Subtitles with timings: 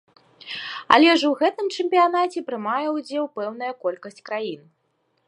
[0.95, 4.61] Але ж у гэтым чэмпіянаце прымае ўдзел пэўная колькасць краін.